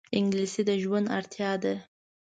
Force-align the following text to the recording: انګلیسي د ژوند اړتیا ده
انګلیسي 0.17 0.61
د 0.69 0.71
ژوند 0.83 1.07
اړتیا 1.17 1.51
ده 1.63 1.75